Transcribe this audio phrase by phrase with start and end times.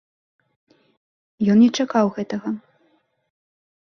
[1.55, 2.49] Ён не чакаў гэтага.